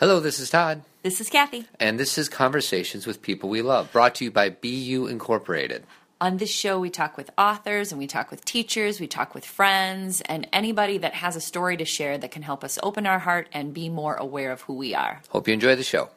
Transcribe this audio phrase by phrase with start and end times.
[0.00, 1.66] Hello, this is Todd, This is Cathy.
[1.80, 5.82] and this is Conversations with People We Love, brought to you by BU Incorporated.
[6.20, 9.44] On this show, we talk with authors and we talk with teachers, we talk with
[9.44, 13.18] friends, and anybody that has a story to share that can help us open our
[13.18, 15.20] heart and be more aware of who we are.
[15.30, 16.10] Hope you enjoy the show.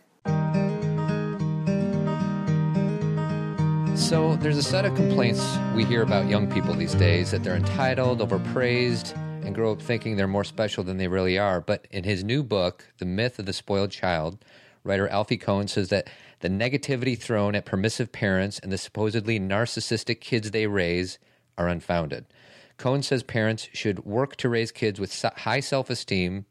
[3.97, 5.43] So, there's a set of complaints
[5.75, 10.15] we hear about young people these days that they're entitled, overpraised, and grow up thinking
[10.15, 11.61] they're more special than they really are.
[11.61, 14.43] But in his new book, The Myth of the Spoiled Child,
[14.83, 16.09] writer Alfie Kohn says that
[16.39, 21.19] the negativity thrown at permissive parents and the supposedly narcissistic kids they raise
[21.57, 22.25] are unfounded.
[22.77, 26.45] Kohn says parents should work to raise kids with high self esteem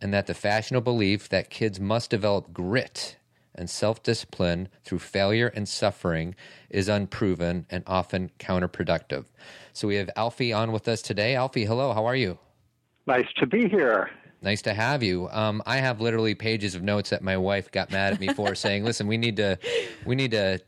[0.00, 3.16] and that the fashionable belief that kids must develop grit
[3.54, 6.34] and self discipline through failure and suffering
[6.70, 9.26] is unproven and often counterproductive.
[9.72, 11.34] So we have Alfie on with us today.
[11.34, 12.38] Alfie, hello, how are you?
[13.06, 14.10] Nice to be here.
[14.42, 15.28] Nice to have you.
[15.30, 18.54] Um, I have literally pages of notes that my wife got mad at me for,
[18.56, 19.56] saying, "Listen, we need to,
[20.04, 20.58] we need to,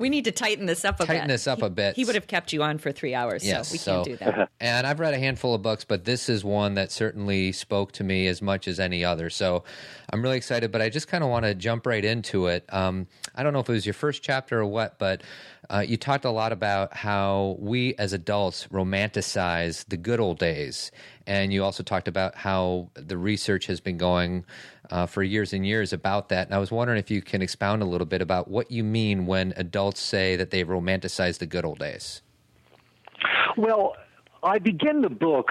[0.00, 1.06] We need to tighten this up a bit.
[1.08, 1.96] Tighten this up He- a bit.
[1.96, 4.24] He would have kept you on for three hours, Yes, so we so- can't do
[4.24, 4.50] that.
[4.60, 8.02] And I've read a handful of books, but this is one that certainly spoke to
[8.04, 9.30] me as much as any other.
[9.30, 9.62] So
[10.12, 12.64] I'm really excited, but I just kind of want to jump right into it.
[12.74, 15.22] Um, I don't know if it was your first chapter or what, but
[15.70, 20.90] uh, you talked a lot about how we as adults romanticize the good old days.
[21.28, 24.46] And you also talked about how the research has been going
[24.90, 26.46] uh, for years and years about that.
[26.48, 29.26] And I was wondering if you can expound a little bit about what you mean
[29.26, 32.22] when adults say that they romanticize the good old days.
[33.58, 33.94] Well,
[34.42, 35.50] I begin the book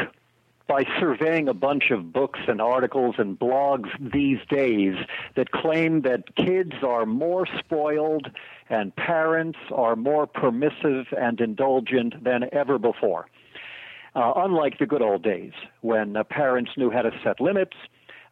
[0.68, 4.96] by surveying a bunch of books and articles and blogs these days
[5.36, 8.32] that claim that kids are more spoiled
[8.70, 13.28] and parents are more permissive and indulgent than ever before.
[14.18, 15.52] Uh, unlike the good old days
[15.82, 17.78] when uh, parents knew how to set limits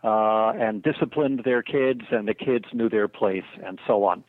[0.04, 4.24] uh, and disciplined their kids, and the kids knew their place, and so on.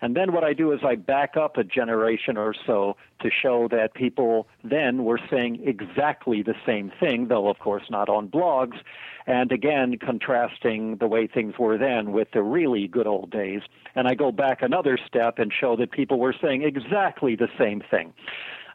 [0.00, 3.68] And then what I do is I back up a generation or so to show
[3.68, 8.78] that people then were saying exactly the same thing, though of course not on blogs,
[9.26, 13.60] and again contrasting the way things were then with the really good old days.
[13.94, 17.82] And I go back another step and show that people were saying exactly the same
[17.90, 18.14] thing.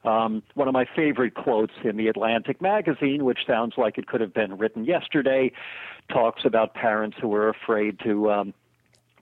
[0.04, 4.22] Um, one of my favorite quotes in the Atlantic magazine, which sounds like it could
[4.22, 5.52] have been written yesterday,
[6.10, 8.54] talks about parents who are afraid to um,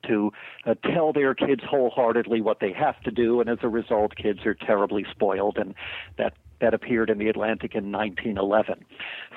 [0.08, 0.32] to
[0.66, 4.46] uh, tell their kids wholeheartedly what they have to do, and as a result, kids
[4.46, 5.74] are terribly spoiled, and
[6.18, 8.86] that that appeared in the Atlantic in 1911.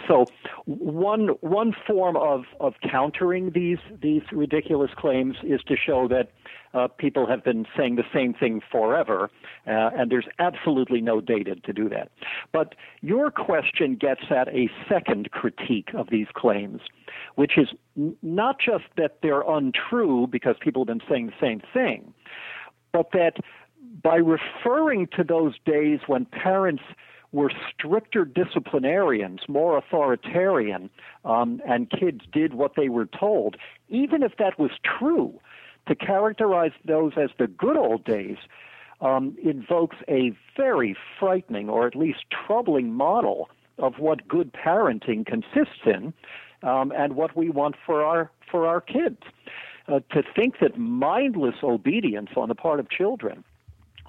[0.09, 0.27] So
[0.67, 6.31] one one form of of countering these these ridiculous claims is to show that
[6.73, 9.31] uh, people have been saying the same thing forever,
[9.67, 12.11] uh, and there's absolutely no data to do that.
[12.53, 16.81] But your question gets at a second critique of these claims,
[17.35, 21.61] which is n- not just that they're untrue because people have been saying the same
[21.73, 22.15] thing,
[22.93, 23.39] but that
[24.03, 26.83] by referring to those days when parents
[27.33, 30.91] were stricter disciplinarians, more authoritarian,
[31.25, 33.57] um, and kids did what they were told,
[33.89, 35.39] even if that was true,
[35.87, 38.37] to characterize those as the good old days
[39.01, 43.49] um, invokes a very frightening or at least troubling model
[43.79, 46.13] of what good parenting consists in
[46.63, 49.23] um, and what we want for our for our kids.
[49.89, 53.43] Uh, to think that mindless obedience on the part of children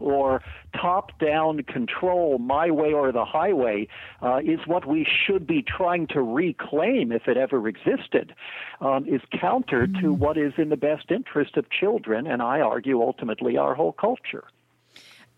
[0.01, 0.41] or
[0.79, 3.87] top down control, my way or the highway,
[4.21, 8.33] uh, is what we should be trying to reclaim if it ever existed,
[8.79, 13.01] um, is counter to what is in the best interest of children, and I argue
[13.01, 14.45] ultimately our whole culture.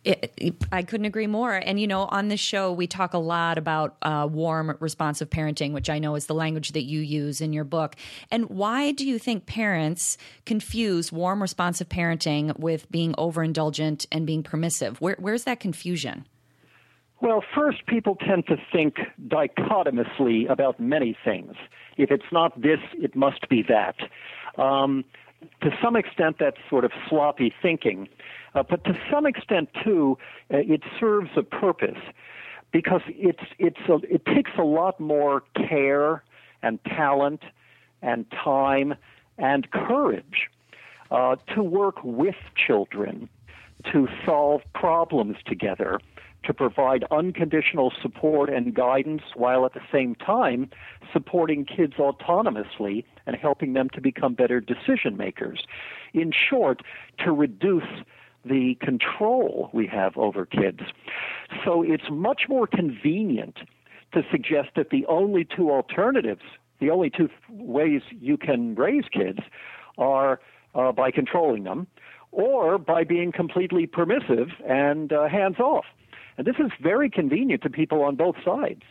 [0.06, 1.54] It, I couldn't agree more.
[1.54, 5.72] And you know, on this show, we talk a lot about uh, warm, responsive parenting,
[5.72, 7.96] which I know is the language that you use in your book.
[8.30, 14.44] And why do you think parents confuse warm, responsive parenting with being overindulgent and being
[14.44, 15.00] permissive?
[15.00, 16.28] Where, where's that confusion?
[17.22, 18.96] Well, first, people tend to think
[19.30, 21.56] dichotomously about many things.
[21.96, 23.96] If it's not this, it must be that.
[24.62, 25.06] Um,
[25.62, 28.08] to some extent, that's sort of sloppy thinking.
[28.56, 30.18] Uh, but to some extent, too,
[30.54, 31.98] uh, it serves a purpose
[32.72, 36.24] because it's, it's a, it takes a lot more care
[36.62, 37.44] and talent
[38.02, 38.96] and time
[39.38, 40.50] and courage
[41.12, 43.30] uh, to work with children
[43.92, 46.00] to solve problems together,
[46.44, 50.70] to provide unconditional support and guidance while at the same time
[51.12, 55.64] supporting kids autonomously and helping them to become better decision makers.
[56.14, 56.82] In short,
[57.20, 58.04] to reduce
[58.46, 60.82] the control we have over kids.
[61.64, 63.60] So it's much more convenient
[64.14, 66.42] to suggest that the only two alternatives
[66.84, 69.40] the only two ways you can raise kids
[69.98, 70.42] are
[70.76, 71.88] uh, by controlling them
[72.32, 75.86] or by being completely permissive and uh, hands off.
[76.38, 78.84] And this is very convenient to people on both sides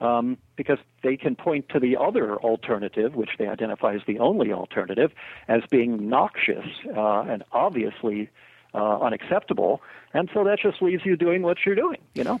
[0.00, 4.52] um, because they can point to the other alternative, which they identify as the only
[4.52, 5.12] alternative,
[5.48, 8.28] as being noxious uh, and obviously
[8.74, 9.80] uh, unacceptable.
[10.12, 12.40] And so that just leaves you doing what you're doing, you know?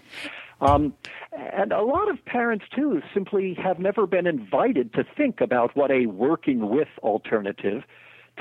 [0.60, 0.94] Um,
[1.32, 5.90] and a lot of parents, too, simply have never been invited to think about what
[5.90, 7.82] a working with alternative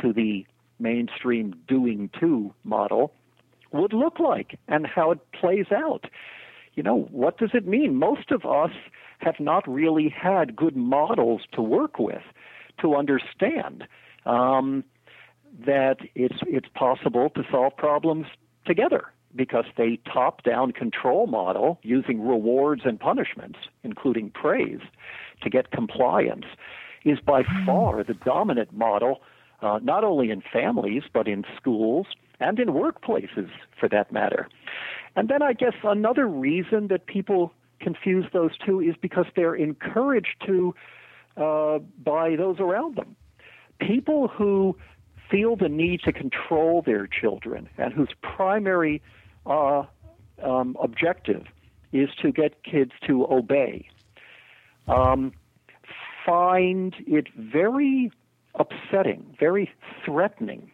[0.01, 0.45] to the
[0.79, 3.13] mainstream doing to model
[3.71, 6.05] would look like and how it plays out.
[6.73, 7.95] You know, what does it mean?
[7.95, 8.71] Most of us
[9.19, 12.23] have not really had good models to work with
[12.79, 13.85] to understand
[14.25, 14.83] um,
[15.65, 18.27] that it's it's possible to solve problems
[18.65, 24.81] together because the top-down control model using rewards and punishments, including praise,
[25.41, 26.45] to get compliance,
[27.05, 29.21] is by far the dominant model
[29.61, 32.07] uh, not only in families, but in schools
[32.41, 33.49] and in workplaces
[33.79, 34.49] for that matter.
[35.15, 40.35] And then I guess another reason that people confuse those two is because they're encouraged
[40.45, 40.75] to
[41.37, 43.15] uh, by those around them.
[43.79, 44.77] People who
[45.29, 49.01] feel the need to control their children and whose primary
[49.45, 49.83] uh,
[50.43, 51.45] um, objective
[51.93, 53.87] is to get kids to obey
[54.87, 55.33] um,
[56.25, 58.11] find it very
[58.55, 59.71] upsetting, very
[60.05, 60.71] threatening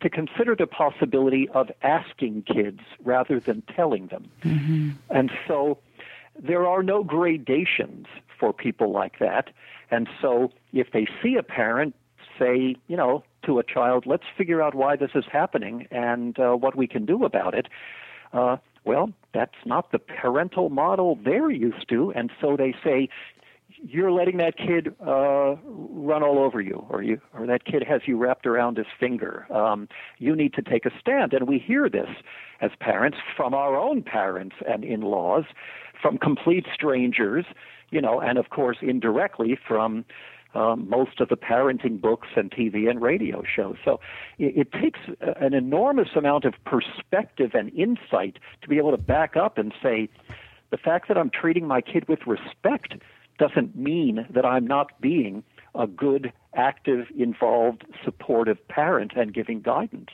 [0.00, 4.30] to consider the possibility of asking kids rather than telling them.
[4.42, 4.90] Mm-hmm.
[5.10, 5.78] And so
[6.38, 8.06] there are no gradations
[8.38, 9.50] for people like that.
[9.90, 11.94] And so if they see a parent
[12.38, 16.52] say, you know, to a child, let's figure out why this is happening and uh,
[16.52, 17.68] what we can do about it.
[18.32, 23.08] Uh, well, that's not the parental model they're used to, and so they say,
[23.86, 28.02] you're letting that kid uh, run all over you, or you, or that kid has
[28.06, 29.46] you wrapped around his finger.
[29.52, 29.88] Um,
[30.18, 32.08] you need to take a stand, and we hear this
[32.60, 35.44] as parents from our own parents and in-laws,
[36.00, 37.44] from complete strangers,
[37.90, 40.04] you know, and of course indirectly from
[40.54, 43.76] um, most of the parenting books and TV and radio shows.
[43.84, 44.00] So
[44.38, 49.36] it, it takes an enormous amount of perspective and insight to be able to back
[49.36, 50.08] up and say,
[50.70, 52.94] the fact that I'm treating my kid with respect
[53.40, 55.42] doesn't mean that I'm not being
[55.74, 60.10] a good, active, involved, supportive parent and giving guidance.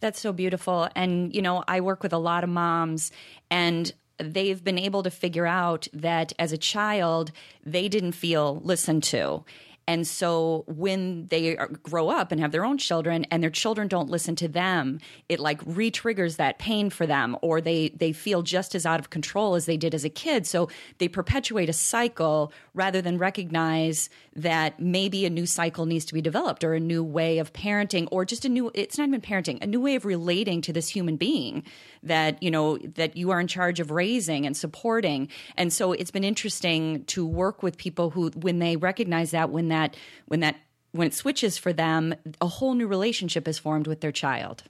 [0.00, 0.88] That's so beautiful.
[0.96, 3.12] And, you know, I work with a lot of moms,
[3.50, 7.30] and they've been able to figure out that as a child,
[7.64, 9.44] they didn't feel listened to.
[9.88, 14.10] And so when they grow up and have their own children and their children don't
[14.10, 14.98] listen to them,
[15.28, 19.10] it like re-triggers that pain for them or they they feel just as out of
[19.10, 20.44] control as they did as a kid.
[20.46, 20.68] So
[20.98, 26.20] they perpetuate a cycle rather than recognize that maybe a new cycle needs to be
[26.20, 29.62] developed or a new way of parenting or just a new it's not even parenting,
[29.62, 31.62] a new way of relating to this human being
[32.02, 35.28] that, you know, that you are in charge of raising and supporting.
[35.56, 39.68] And so it's been interesting to work with people who when they recognize that when
[39.68, 39.96] that that
[40.26, 40.56] when that
[40.92, 44.62] when it switches for them, a whole new relationship is formed with their child.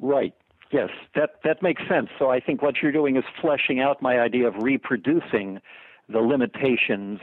[0.00, 0.34] Right.
[0.72, 2.08] Yes, that that makes sense.
[2.18, 5.60] So I think what you're doing is fleshing out my idea of reproducing
[6.08, 7.20] the limitations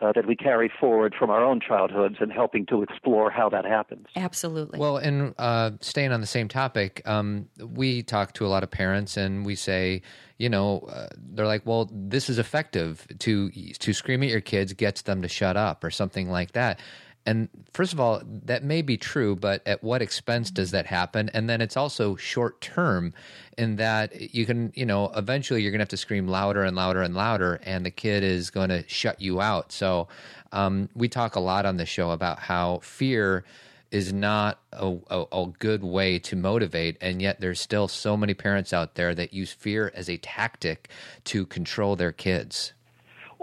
[0.00, 3.64] uh, that we carry forward from our own childhoods and helping to explore how that
[3.64, 4.06] happens.
[4.14, 4.78] Absolutely.
[4.78, 8.70] Well, and uh, staying on the same topic, um, we talk to a lot of
[8.70, 10.02] parents and we say,
[10.36, 14.74] you know, uh, they're like, well, this is effective to to scream at your kids
[14.74, 16.78] gets them to shut up or something like that.
[17.26, 21.28] And first of all, that may be true, but at what expense does that happen?
[21.34, 23.12] And then it's also short term
[23.58, 26.76] in that you can, you know, eventually you're going to have to scream louder and
[26.76, 29.72] louder and louder, and the kid is going to shut you out.
[29.72, 30.06] So
[30.52, 33.44] um, we talk a lot on the show about how fear
[33.90, 36.96] is not a, a, a, good way to motivate.
[37.00, 40.88] And yet, there's still so many parents out there that use fear as a tactic
[41.24, 42.72] to control their kids.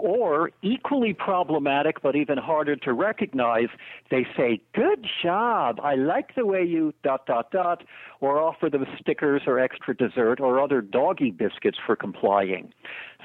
[0.06, 3.68] Or, equally problematic, but even harder to recognize,
[4.10, 7.84] they say, Good job, I like the way you dot, dot, dot,
[8.20, 12.70] or offer them stickers or extra dessert or other doggy biscuits for complying.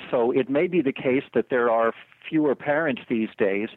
[0.09, 1.91] So, it may be the case that there are
[2.29, 3.67] fewer parents these days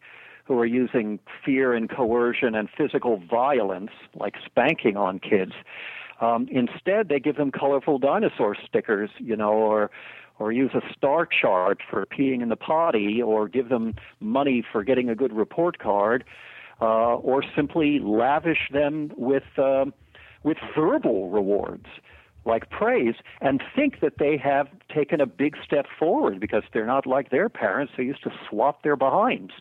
[0.44, 5.54] who are using fear and coercion and physical violence, like spanking on kids.
[6.20, 9.90] Um, instead, they give them colorful dinosaur stickers, you know, or
[10.38, 14.82] or use a star chart for peeing in the potty, or give them money for
[14.84, 16.24] getting a good report card,
[16.80, 19.84] uh, or simply lavish them with uh,
[20.42, 21.86] with verbal rewards.
[22.44, 27.06] like praise and think that they have taken a big step forward because they're not
[27.06, 29.52] like their parents who used to swat their behinds.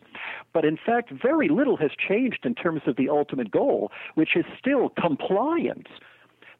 [0.52, 4.44] But in fact, very little has changed in terms of the ultimate goal, which is
[4.58, 5.88] still compliance.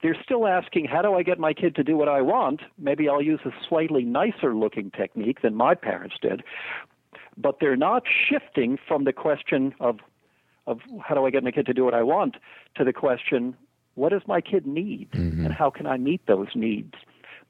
[0.03, 2.63] They're still asking, how do I get my kid to do what I want?
[2.79, 6.43] Maybe I'll use a slightly nicer looking technique than my parents did.
[7.37, 9.99] But they're not shifting from the question of
[10.67, 12.37] of how do I get my kid to do what I want
[12.77, 13.57] to the question,
[13.95, 15.45] what does my kid need mm-hmm.
[15.45, 16.95] and how can I meet those needs?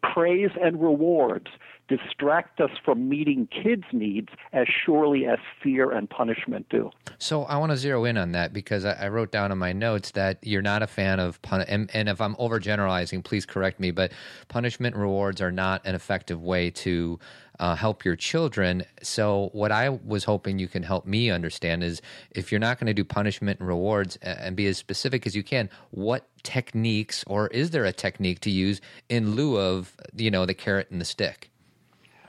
[0.03, 1.49] Praise and rewards
[1.97, 6.91] distract us from meeting kids' needs as surely as fear and punishment do.
[7.19, 9.73] So I want to zero in on that because I, I wrote down in my
[9.73, 13.79] notes that you're not a fan of pun, and, and if I'm overgeneralizing, please correct
[13.79, 13.91] me.
[13.91, 14.13] But
[14.49, 17.19] punishment rewards are not an effective way to
[17.61, 18.85] uh, help your children.
[19.03, 22.87] So, what I was hoping you can help me understand is if you're not going
[22.87, 27.49] to do punishment and rewards and be as specific as you can, what techniques or
[27.49, 31.05] is there a technique to use in lieu of you know the carrot and the
[31.05, 31.52] stick?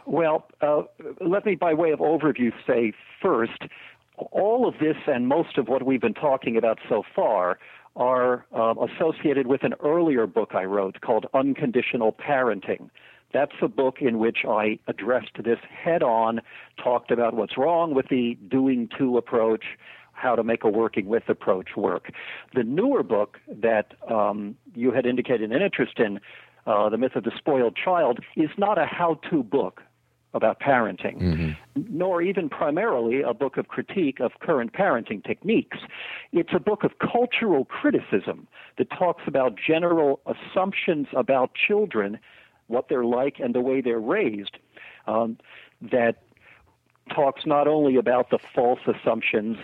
[0.05, 0.83] Well, uh,
[1.21, 3.63] let me, by way of overview, say first,
[4.17, 7.57] all of this and most of what we've been talking about so far
[7.95, 12.89] are uh, associated with an earlier book I wrote called Unconditional Parenting.
[13.33, 16.41] That's a book in which I addressed this head on,
[16.83, 19.65] talked about what's wrong with the doing to approach,
[20.11, 22.11] how to make a working with approach work.
[22.53, 26.19] The newer book that um, you had indicated an interest in,
[26.67, 29.81] uh, The Myth of the Spoiled Child, is not a how to book
[30.33, 31.51] about parenting, mm-hmm.
[31.75, 35.77] nor even primarily a book of critique of current parenting techniques.
[36.31, 38.47] It's a book of cultural criticism
[38.77, 42.19] that talks about general assumptions about children,
[42.67, 44.57] what they're like, and the way they're raised.
[45.05, 45.37] Um,
[45.81, 46.23] that
[47.13, 49.57] talks not only about the false assumptions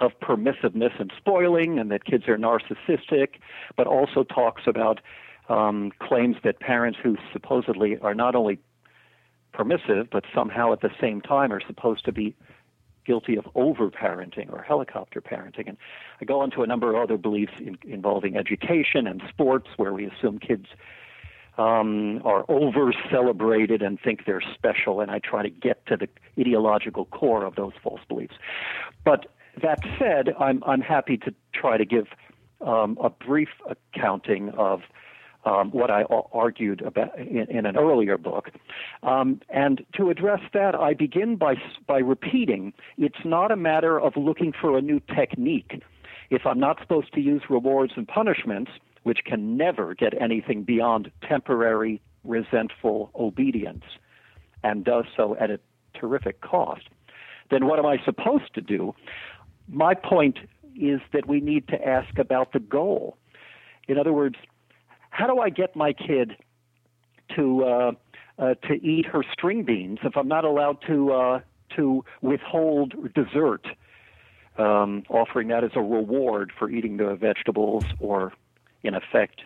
[0.00, 3.40] of permissiveness and spoiling and that kids are narcissistic,
[3.76, 5.00] but also talks about
[5.48, 8.58] um, claims that parents who supposedly are not only
[9.56, 12.36] permissive, but somehow at the same time are supposed to be
[13.06, 15.68] guilty of over parenting or helicopter parenting.
[15.68, 15.78] And
[16.20, 20.06] I go into a number of other beliefs in, involving education and sports where we
[20.06, 20.66] assume kids
[21.56, 25.00] um, are over celebrated and think they're special.
[25.00, 26.08] And I try to get to the
[26.38, 28.34] ideological core of those false beliefs.
[29.04, 29.26] But
[29.62, 32.08] that said, I'm, I'm happy to try to give
[32.60, 34.82] um, a brief accounting of
[35.46, 38.50] um, what I argued about in, in an earlier book.
[39.02, 41.54] Um, and to address that, I begin by,
[41.86, 45.82] by repeating it's not a matter of looking for a new technique.
[46.28, 48.72] If I'm not supposed to use rewards and punishments,
[49.04, 53.84] which can never get anything beyond temporary, resentful obedience,
[54.64, 55.60] and does so at a
[55.94, 56.88] terrific cost,
[57.52, 58.96] then what am I supposed to do?
[59.68, 60.38] My point
[60.74, 63.16] is that we need to ask about the goal.
[63.86, 64.34] In other words,
[65.16, 66.36] how do I get my kid
[67.34, 67.92] to uh,
[68.38, 71.40] uh, to eat her string beans if I'm not allowed to uh,
[71.76, 73.66] to withhold dessert,
[74.58, 78.34] um, offering that as a reward for eating the vegetables, or
[78.82, 79.40] in effect,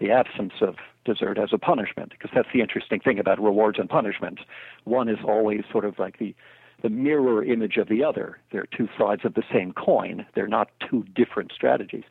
[0.00, 2.10] the absence of dessert as a punishment?
[2.10, 4.42] Because that's the interesting thing about rewards and punishments.
[4.84, 6.34] One is always sort of like the
[6.82, 8.38] the mirror image of the other.
[8.50, 10.26] They're two sides of the same coin.
[10.34, 12.04] They're not two different strategies.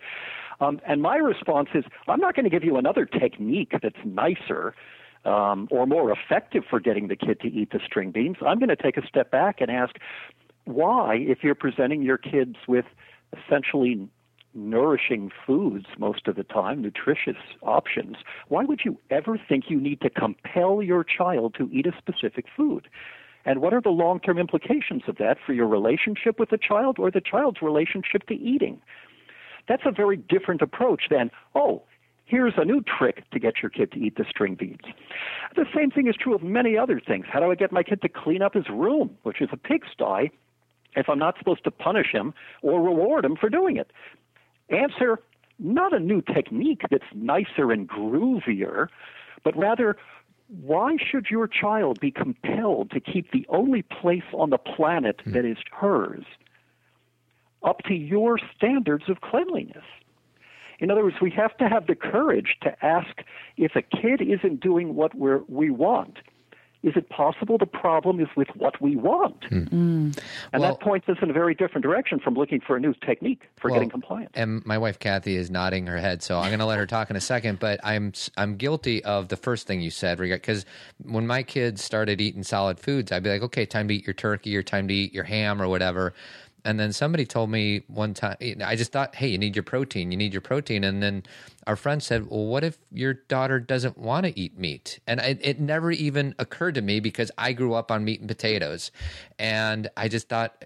[0.59, 4.75] Um, and my response is, I'm not going to give you another technique that's nicer
[5.25, 8.37] um, or more effective for getting the kid to eat the string beans.
[8.45, 9.95] I'm going to take a step back and ask
[10.65, 12.85] why, if you're presenting your kids with
[13.33, 14.07] essentially
[14.53, 20.01] nourishing foods most of the time, nutritious options, why would you ever think you need
[20.01, 22.87] to compel your child to eat a specific food?
[23.45, 26.97] And what are the long term implications of that for your relationship with the child
[26.97, 28.81] or the child's relationship to eating?
[29.67, 31.83] That's a very different approach than, oh,
[32.25, 34.81] here's a new trick to get your kid to eat the string beans.
[35.55, 37.25] The same thing is true of many other things.
[37.29, 40.31] How do I get my kid to clean up his room, which is a pigsty,
[40.95, 43.91] if I'm not supposed to punish him or reward him for doing it?
[44.69, 45.19] Answer
[45.59, 48.87] not a new technique that's nicer and groovier,
[49.43, 49.95] but rather,
[50.61, 55.31] why should your child be compelled to keep the only place on the planet hmm.
[55.31, 56.25] that is hers
[57.65, 59.83] up to your standards of cleanliness.
[60.79, 63.23] In other words, we have to have the courage to ask
[63.57, 66.19] if a kid isn't doing what we we want.
[66.83, 69.41] Is it possible the problem is with what we want?
[69.49, 69.71] Mm.
[69.73, 70.15] And
[70.53, 73.41] well, that points us in a very different direction from looking for a new technique
[73.55, 74.29] for well, getting compliance.
[74.35, 77.09] And my wife Cathy is nodding her head, so I'm going to let her talk
[77.09, 77.57] in a second.
[77.57, 80.63] But I'm I'm guilty of the first thing you said, because
[81.01, 84.13] when my kids started eating solid foods, I'd be like, okay, time to eat your
[84.13, 86.13] turkey or time to eat your ham or whatever
[86.65, 90.11] And then somebody told me one time, I just thought, hey, you need your protein,
[90.11, 90.83] you need your protein.
[90.83, 91.23] And then
[91.67, 94.99] our friend said, well, what if your daughter doesn't want to eat meat?
[95.05, 98.27] And it, it never even occurred to me because I grew up on meat and
[98.27, 98.91] potatoes.
[99.37, 100.65] And I just thought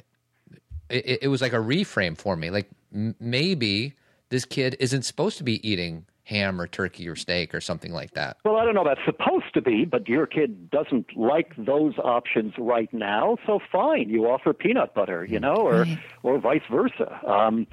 [0.89, 2.50] it, it was like a reframe for me.
[2.50, 3.96] Like maybe
[4.29, 8.12] this kid isn't supposed to be eating ham or turkey or steak or something like
[8.12, 8.38] that.
[8.45, 12.53] Well, I don't know that's supposed to be, but your kid doesn't like those options
[12.57, 16.00] right now, so fine, you offer peanut butter, you know, or right.
[16.21, 17.19] or vice versa.
[17.27, 17.65] Um,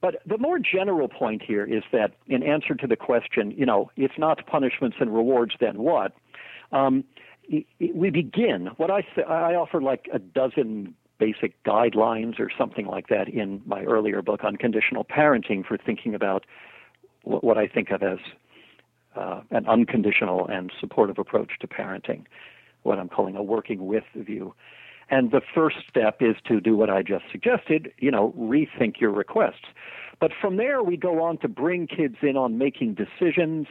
[0.00, 3.90] but the more general point here is that, in answer to the question, you know,
[3.96, 6.12] if not punishments and rewards, then what?
[6.70, 7.04] Um,
[7.48, 8.70] we begin.
[8.76, 13.62] What I say, I offer like a dozen basic guidelines or something like that in
[13.66, 16.44] my earlier book Unconditional Parenting for thinking about
[17.24, 18.18] what I think of as
[19.16, 22.24] uh, an unconditional and supportive approach to parenting,
[22.82, 24.54] what I'm calling a working with view.
[25.10, 29.10] And the first step is to do what I just suggested, you know, rethink your
[29.10, 29.66] requests.
[30.20, 33.66] But from there, we go on to bring kids in on making decisions.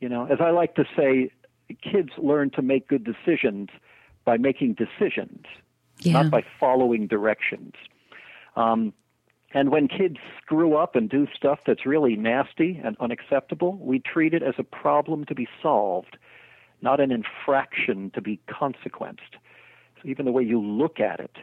[0.00, 1.30] You know, as I like to say,
[1.82, 3.70] kids learn to make good decisions
[4.24, 5.44] by making decisions,
[6.00, 6.12] yeah.
[6.12, 7.74] not by following directions.
[8.54, 8.92] Um,
[9.54, 14.32] and when kids screw up and do stuff that's really nasty and unacceptable, we treat
[14.32, 16.16] it as a problem to be solved,
[16.80, 19.36] not an infraction to be consequenced.
[19.96, 21.36] So even the way you look at it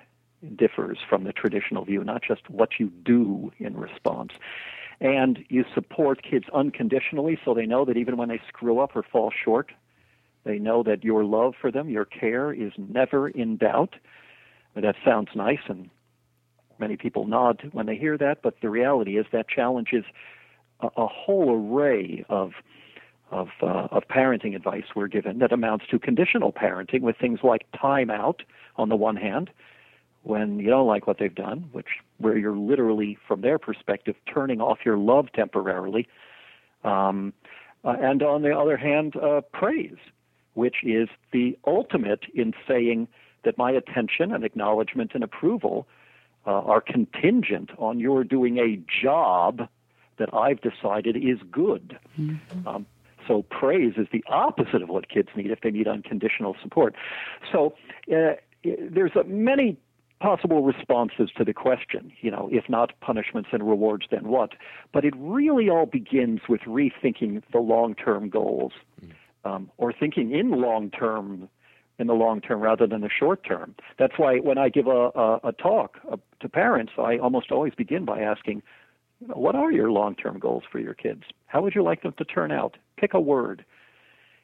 [0.55, 4.31] differs from the traditional view, not just what you do in response.
[5.01, 9.03] And you support kids unconditionally so they know that even when they screw up or
[9.03, 9.71] fall short,
[10.45, 13.95] they know that your love for them, your care is never in doubt.
[14.75, 15.89] That sounds nice and
[16.79, 20.05] Many people nod when they hear that, but the reality is that challenges
[20.79, 22.53] a, a whole array of
[23.31, 27.65] of, uh, of parenting advice we're given that amounts to conditional parenting with things like
[27.73, 28.39] timeout
[28.75, 29.51] on the one hand,
[30.23, 34.59] when you don't like what they've done, which where you're literally, from their perspective, turning
[34.59, 36.07] off your love temporarily,
[36.83, 37.33] um,
[37.85, 39.97] uh, and on the other hand, uh, praise,
[40.53, 43.07] which is the ultimate in saying
[43.43, 45.87] that my attention and acknowledgement and approval
[46.49, 49.69] uh, are contingent on your doing a job
[50.17, 51.97] that I've decided is good.
[52.19, 52.67] Mm-hmm.
[52.67, 52.87] Um,
[53.27, 56.95] so praise is the opposite of what kids need if they need unconditional support.
[57.51, 57.75] So
[58.11, 59.77] uh, there's a, many
[60.19, 64.53] possible responses to the question, you know, if not punishments and rewards, then what?
[64.91, 68.73] But it really all begins with rethinking the long term goals
[69.05, 69.11] mm.
[69.45, 71.47] um, or thinking in long term
[71.99, 73.75] in the long term rather than the short term.
[73.99, 75.99] That's why when I give a, a, a talk
[76.39, 78.63] to parents, I almost always begin by asking,
[79.19, 81.23] what are your long term goals for your kids?
[81.47, 82.77] How would you like them to turn out?
[82.97, 83.65] Pick a word.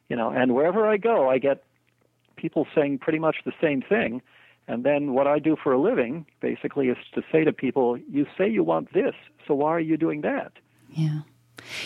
[0.10, 1.64] You know, and wherever I go, I get
[2.36, 4.22] people saying pretty much the same thing.
[4.68, 8.26] And then what I do for a living basically is to say to people, you
[8.38, 9.14] say you want this,
[9.48, 10.54] so why are you doing that?
[10.92, 11.22] Yeah.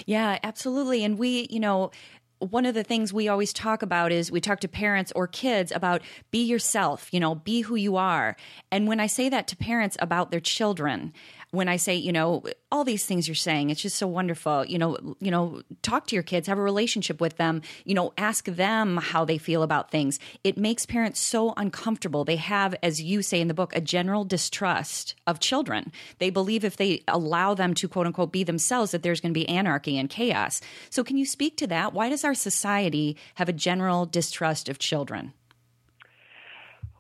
[0.05, 1.03] Yeah, absolutely.
[1.03, 1.91] And we, you know,
[2.39, 5.71] one of the things we always talk about is we talk to parents or kids
[5.73, 8.35] about be yourself, you know, be who you are.
[8.71, 11.13] And when I say that to parents about their children,
[11.51, 14.65] when I say, you know, all these things you're saying, it's just so wonderful.
[14.65, 18.13] You know, you know, talk to your kids, have a relationship with them, you know,
[18.17, 20.19] ask them how they feel about things.
[20.43, 22.23] It makes parents so uncomfortable.
[22.23, 25.91] They have, as you say in the book, a general distrust of children.
[26.19, 29.39] They believe if they allow them to quote unquote be themselves, that there's going to
[29.39, 30.61] be anarchy and chaos.
[30.91, 31.93] So can you speak to that?
[31.93, 35.33] Why does our society have a general distrust of children?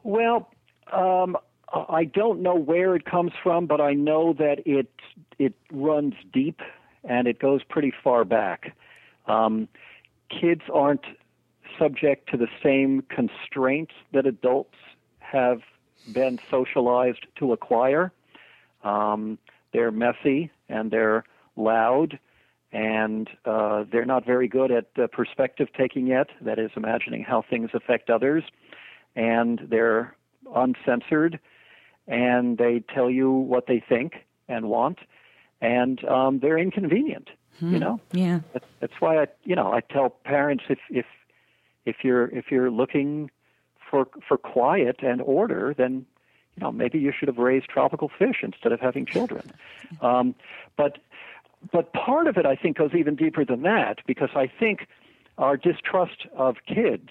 [0.03, 0.49] Well,
[0.91, 1.37] um,
[1.73, 4.91] I don't know where it comes from, but I know that it
[5.37, 6.61] it runs deep
[7.03, 8.75] and it goes pretty far back.
[9.27, 9.67] Um,
[10.29, 11.05] kids aren't
[11.77, 14.75] subject to the same constraints that adults
[15.19, 15.61] have
[16.11, 18.11] been socialized to acquire.
[18.83, 19.37] Um,
[19.71, 21.23] they're messy and they're
[21.55, 22.19] loud
[22.71, 27.41] and uh, they're not very good at uh, perspective taking yet, that is, imagining how
[27.41, 28.43] things affect others.
[29.15, 30.15] And they're
[30.55, 31.39] uncensored
[32.09, 34.99] and they tell you what they think and want,
[35.61, 37.29] and um, they're inconvenient.
[37.59, 37.73] Hmm.
[37.73, 38.39] You know, yeah.
[38.53, 41.05] That's, that's why I, you know, I tell parents if if
[41.85, 43.29] if you're if you're looking
[43.89, 46.05] for for quiet and order, then
[46.55, 49.51] you know maybe you should have raised tropical fish instead of having children.
[50.01, 50.35] Um,
[50.77, 50.99] but
[51.71, 54.87] but part of it, I think, goes even deeper than that because I think
[55.39, 57.09] our distrust of kids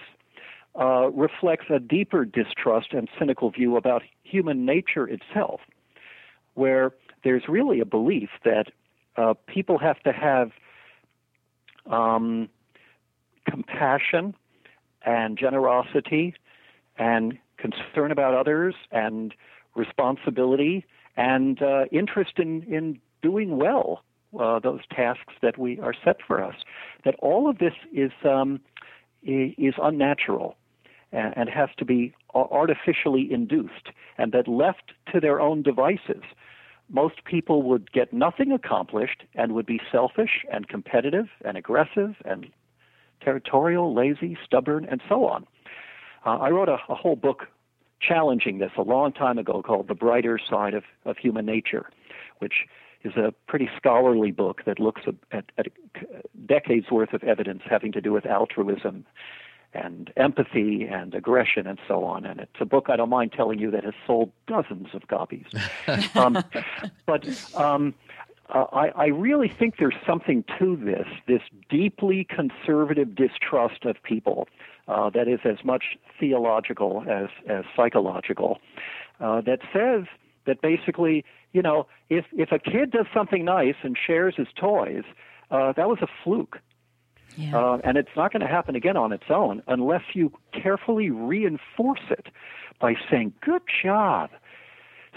[0.79, 5.59] uh, reflects a deeper distrust and cynical view about human nature itself,
[6.53, 8.67] where there's really a belief that
[9.17, 10.51] uh, people have to have
[11.91, 12.47] um,
[13.49, 14.33] compassion
[15.05, 16.33] and generosity
[16.97, 19.33] and concern about others and
[19.75, 20.85] responsibility
[21.17, 24.03] and uh, interest in, in doing well
[24.39, 26.55] uh, those tasks that we are set for us.
[27.03, 28.61] That all of this is um,
[29.23, 30.55] is unnatural
[31.11, 36.23] and, has to be artificially induced, and that left to their own devices,
[36.89, 42.47] most people would get nothing accomplished and would be selfish and competitive and aggressive and
[43.21, 45.45] territorial, lazy, stubborn, and so on.
[46.25, 47.47] Uh, I wrote a, a, whole book
[48.01, 51.89] challenging this a long time ago called The Brighter Side of, of Human Nature,
[52.39, 52.65] which
[53.03, 55.67] is a pretty scholarly book that looks at, at
[56.45, 59.05] decades worth of evidence having to do with altruism
[59.73, 62.25] and empathy and aggression and so on.
[62.25, 65.45] And it's a book I don't mind telling you that has sold dozens of copies.
[66.15, 66.43] um,
[67.05, 67.93] but um,
[68.49, 74.47] uh, I, I really think there's something to this, this deeply conservative distrust of people
[74.87, 78.59] uh, that is as much theological as, as psychological,
[79.19, 80.05] uh, that says
[80.45, 85.03] that basically, you know, if, if a kid does something nice and shares his toys,
[85.51, 86.57] uh, that was a fluke.
[87.39, 87.57] Yeah.
[87.57, 92.01] Uh, and it's not going to happen again on its own unless you carefully reinforce
[92.09, 92.27] it
[92.81, 94.29] by saying, Good job.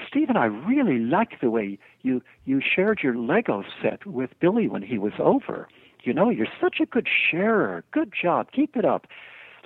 [0.09, 4.83] Stephen, I really like the way you, you shared your Lego set with Billy when
[4.83, 5.69] he was over.
[6.05, 7.85] You know, you're such a good sharer.
[7.93, 8.53] Good job.
[8.53, 9.07] Keep it up.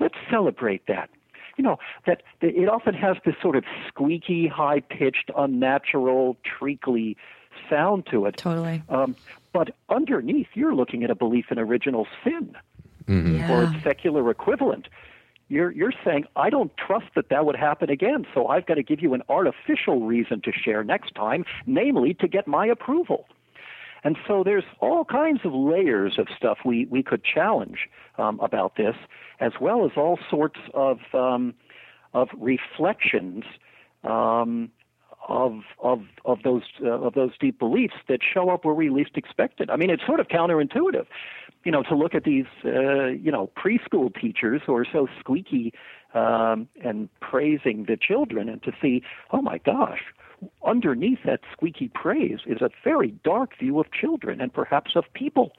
[0.01, 1.11] Let's celebrate that.
[1.57, 7.17] You know, that, that it often has this sort of squeaky, high pitched, unnatural, treacly
[7.71, 8.37] sound to it.
[8.37, 8.83] Totally.
[8.89, 9.17] Um,
[9.57, 12.55] but underneath, you're looking at a belief in original sin
[13.09, 13.37] mm-hmm.
[13.37, 13.51] yeah.
[13.51, 14.89] or its secular equivalent.
[15.49, 18.83] You're, you're saying, I don't trust that that would happen again, so I've got to
[18.83, 23.25] give you an artificial reason to share next time, namely to get my approval.
[24.05, 27.89] And so there's all kinds of layers of stuff we, we could challenge
[28.19, 28.97] um, about this,
[29.41, 31.55] as well as all sorts of, um,
[32.13, 33.45] of reflections
[34.05, 34.71] um,
[35.29, 39.17] of of of those uh, of those deep beliefs that show up where we least
[39.17, 39.71] expect it.
[39.71, 41.07] I mean, it's sort of counterintuitive,
[41.65, 45.73] you know, to look at these uh, you know preschool teachers who are so squeaky
[46.15, 50.03] um, and praising the children, and to see, oh my gosh,
[50.65, 55.53] underneath that squeaky praise is a very dark view of children and perhaps of people.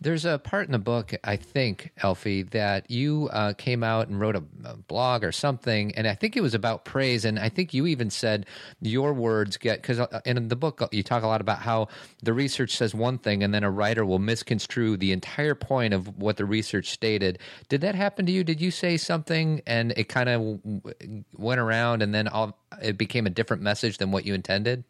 [0.00, 4.18] There's a part in the book, I think, Alfie, that you uh, came out and
[4.18, 7.24] wrote a, a, blog or something, and I think it was about praise.
[7.24, 8.46] And I think you even said
[8.80, 11.88] your words get because uh, in the book you talk a lot about how
[12.22, 16.16] the research says one thing, and then a writer will misconstrue the entire point of
[16.16, 17.38] what the research stated.
[17.68, 18.44] Did that happen to you?
[18.44, 20.60] Did you say something and it kind of
[21.36, 24.84] went around, and then all, it became a different message than what you intended?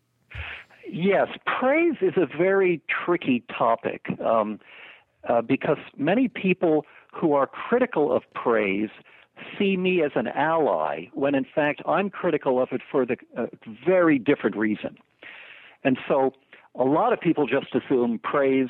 [0.93, 4.59] Yes, praise is a very tricky topic um,
[5.29, 8.89] uh, because many people who are critical of praise
[9.59, 13.47] see me as an ally when in fact I'm critical of it for the uh,
[13.87, 14.97] very different reason.
[15.85, 16.33] And so
[16.75, 18.69] a lot of people just assume praise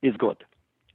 [0.00, 0.44] is good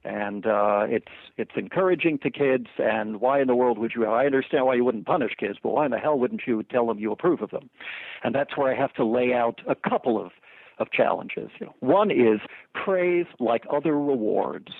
[0.06, 2.68] and uh, it's it's encouraging to kids.
[2.78, 4.06] And why in the world would you?
[4.06, 6.88] I understand why you wouldn't punish kids, but why in the hell wouldn't you tell
[6.88, 7.70] them you approve of them?
[8.24, 10.32] And that's where I have to lay out a couple of
[10.80, 11.50] of challenges.
[11.60, 12.40] You know, one is
[12.74, 14.72] praise, like other rewards,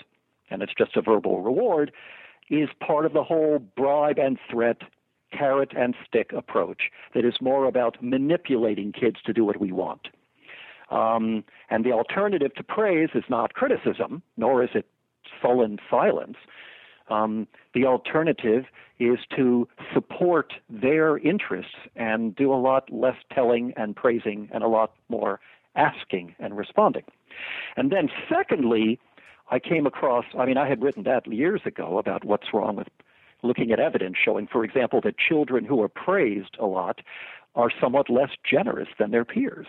[0.50, 1.92] and it's just a verbal reward,
[2.50, 4.82] is part of the whole bribe and threat,
[5.32, 10.10] carrot and stick approach that is more about manipulating kids to do what we want.
[10.92, 14.86] Um, and the alternative to praise is not criticism, nor is it
[15.42, 16.38] sullen silence.
[17.10, 18.66] Um, the alternative
[19.00, 24.68] is to support their interests and do a lot less telling and praising and a
[24.68, 25.40] lot more
[25.76, 27.04] asking and responding.
[27.76, 29.00] And then, secondly,
[29.52, 32.88] I came across, I mean, I had written that years ago about what's wrong with
[33.44, 37.02] looking at evidence showing, for example, that children who are praised a lot
[37.56, 39.68] are somewhat less generous than their peers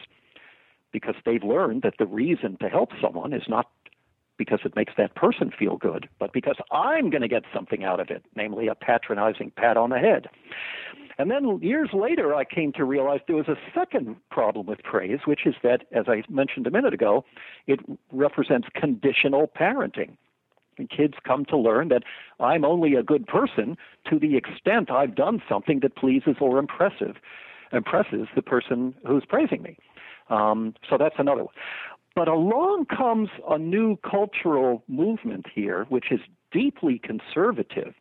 [0.93, 3.69] because they've learned that the reason to help someone is not
[4.37, 8.01] because it makes that person feel good, but because I'm going to get something out
[8.01, 10.29] of it, namely a patronizing pat on the head.
[11.19, 15.21] And then years later, I came to realize there was a second problem with praise,
[15.27, 17.25] which is that, as I mentioned a minute ago,
[17.67, 17.81] it
[18.13, 20.17] represents conditional parenting.
[20.77, 22.03] And kids come to learn that
[22.41, 23.77] I'm only a good person
[24.11, 27.17] to the extent I've done something that pleases or impressive,
[27.73, 29.77] impresses the person who's praising me.
[30.31, 31.55] Um, so that's another one.
[32.17, 36.21] But along comes a new cultural movement here, which is
[36.53, 37.95] deeply conservative,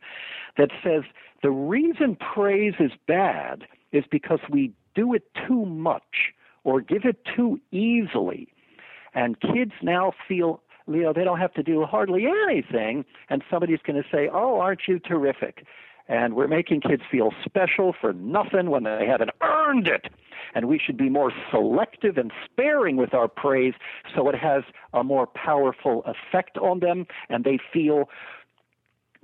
[0.58, 1.04] that says
[1.44, 7.18] the reason praise is bad is because we do it too much or give it
[7.36, 8.48] too easily.
[9.14, 13.80] And kids now feel, you know, they don't have to do hardly anything, and somebody's
[13.86, 15.66] going to say, Oh, aren't you terrific?
[16.08, 20.08] And we're making kids feel special for nothing when they haven't earned it.
[20.56, 23.74] and we should be more selective and sparing with our praise
[24.16, 28.10] so it has a more powerful effect on them and they feel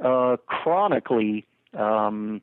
[0.03, 1.45] uh, chronically
[1.77, 2.41] um,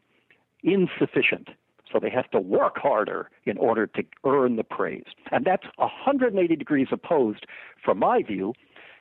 [0.62, 1.48] insufficient.
[1.92, 5.04] So they have to work harder in order to earn the praise.
[5.30, 7.46] And that's 180 degrees opposed
[7.84, 8.54] from my view.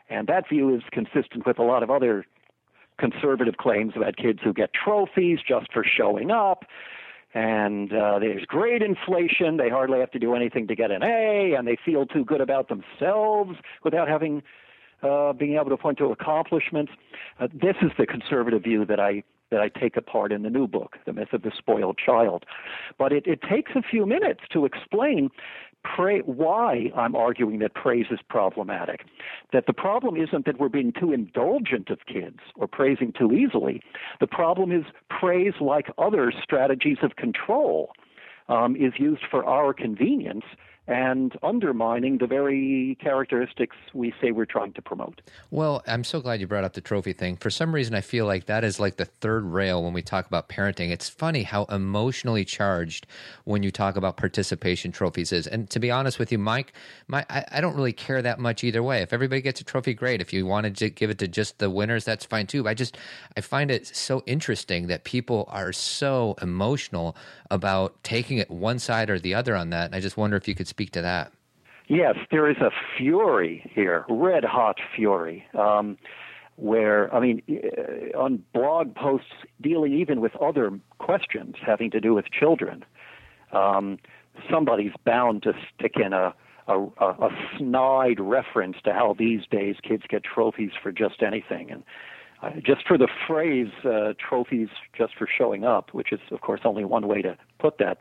[0.09, 2.25] And that view is consistent with a lot of other
[2.97, 6.65] conservative claims about kids who get trophies just for showing up.
[7.33, 9.57] And uh, there's grade inflation.
[9.57, 12.39] They hardly have to do anything to get an A, and they feel too good
[12.39, 14.41] about themselves without having
[15.03, 16.93] uh, being able to point to accomplishments.
[17.39, 20.67] Uh, this is the conservative view that I that I take apart in the new
[20.67, 22.45] book, The Myth of the Spoiled Child.
[22.97, 25.29] But it, it takes a few minutes to explain
[25.95, 29.01] pray, why I'm arguing that praise is problematic.
[29.53, 33.81] That the problem isn't that we're being too indulgent of kids or praising too easily.
[34.19, 37.91] The problem is praise, like other strategies of control,
[38.49, 40.45] um, is used for our convenience
[40.87, 45.21] and undermining the very characteristics we say we're trying to promote.
[45.49, 47.37] Well, I'm so glad you brought up the trophy thing.
[47.37, 50.27] For some reason, I feel like that is like the third rail when we talk
[50.27, 50.91] about parenting.
[50.91, 53.07] It's funny how emotionally charged
[53.45, 55.47] when you talk about participation trophies is.
[55.47, 56.73] And to be honest with you, Mike,
[57.07, 59.01] my I, I don't really care that much either way.
[59.01, 60.21] If everybody gets a trophy, great.
[60.21, 62.63] If you wanted to give it to just the winners, that's fine too.
[62.63, 62.97] But I just
[63.35, 67.15] I find it so interesting that people are so emotional
[67.49, 69.85] about taking it one side or the other on that.
[69.85, 71.31] And I just wonder if you could speak to that.
[71.87, 75.45] Yes, there is a fury here, red hot fury.
[75.57, 75.97] Um,
[76.57, 79.27] where, I mean, uh, on blog posts
[79.61, 82.83] dealing even with other questions having to do with children,
[83.51, 83.99] um,
[84.49, 86.33] somebody's bound to stick in a,
[86.67, 91.71] a, a snide reference to how these days kids get trophies for just anything.
[91.71, 91.83] And
[92.41, 96.61] uh, just for the phrase uh, trophies just for showing up, which is, of course,
[96.63, 97.97] only one way to put that,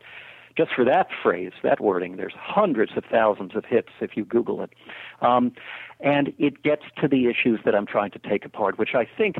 [0.57, 4.61] just for that phrase, that wording, there's hundreds of thousands of hits if you Google
[4.61, 4.71] it.
[5.21, 5.51] Um,
[5.99, 9.37] and it gets to the issues that I'm trying to take apart, which I think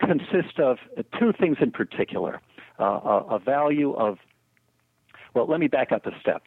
[0.00, 0.78] consist of
[1.18, 2.40] two things in particular
[2.78, 4.18] uh, a, a value of,
[5.34, 6.42] well, let me back up a step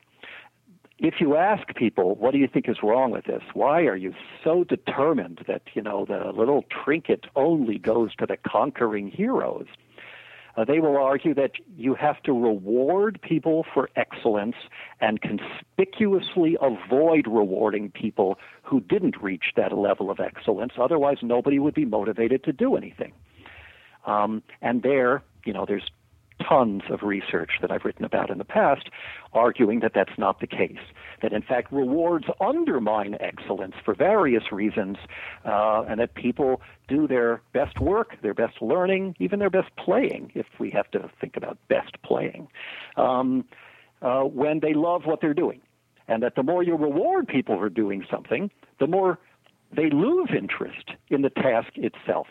[1.04, 3.42] if you ask people, what do you think is wrong with this?
[3.54, 8.38] Why are you so determined that, you know, the little trinket only goes to the
[8.38, 9.66] conquering heroes?
[10.56, 14.56] Uh, they will argue that you have to reward people for excellence
[15.02, 20.74] and conspicuously avoid rewarding people who didn't reach that level of excellence.
[20.78, 23.13] Otherwise, nobody would be motivated to do anything.
[24.06, 25.89] Um, and there, you know, there's
[26.48, 28.89] tons of research that I've written about in the past
[29.34, 30.78] arguing that that's not the case.
[31.24, 34.98] That in fact rewards undermine excellence for various reasons,
[35.46, 40.32] uh, and that people do their best work, their best learning, even their best playing,
[40.36, 42.50] if we have to think about best playing,
[42.98, 43.46] um,
[44.02, 45.62] uh, when they love what they're doing.
[46.10, 49.18] And that the more you reward people for doing something, the more
[49.76, 52.28] they lose interest in the task itself.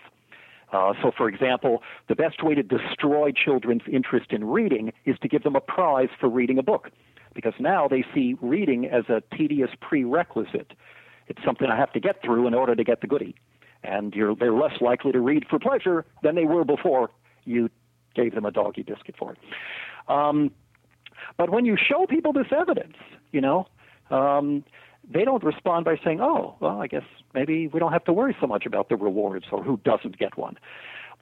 [0.72, 5.28] Uh, so, for example, the best way to destroy children's interest in reading is to
[5.28, 6.90] give them a prize for reading a book,
[7.34, 10.72] because now they see reading as a tedious prerequisite.
[11.28, 13.34] It's something I have to get through in order to get the goody.
[13.84, 17.10] and they're less likely to read for pleasure than they were before
[17.44, 17.68] you
[18.14, 19.38] gave them a doggy biscuit for it.
[20.08, 20.50] Um,
[21.36, 22.96] but when you show people this evidence,
[23.32, 23.66] you know,
[24.10, 24.64] um,
[25.10, 27.02] they don't respond by saying, "Oh, well, I guess
[27.34, 30.36] maybe we don't have to worry so much about the rewards or who doesn't get
[30.36, 30.58] one."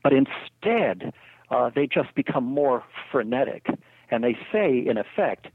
[0.02, 1.14] But instead,
[1.50, 3.68] uh, they just become more frenetic,
[4.10, 5.48] and they say, in effect,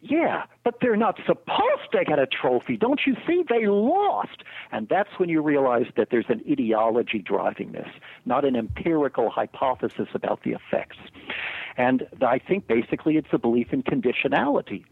[0.00, 2.76] yeah, but they're not supposed to get a trophy.
[2.76, 3.44] Don't you see?
[3.48, 4.42] They lost.
[4.72, 7.88] And that's when you realize that there's an ideology driving this,
[8.24, 10.98] not an empirical hypothesis about the effects.
[11.76, 14.84] And I think basically it's a belief in conditionality.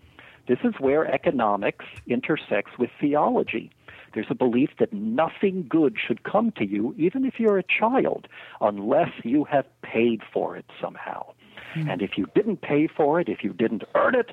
[0.46, 3.70] This is where economics intersects with theology.
[4.12, 8.28] There's a belief that nothing good should come to you, even if you're a child,
[8.60, 11.32] unless you have paid for it somehow.
[11.74, 11.92] Mm.
[11.92, 14.32] And if you didn't pay for it, if you didn't earn it,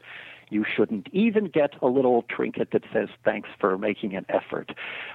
[0.51, 4.73] you shouldn't even get a little trinket that says thanks for making an effort.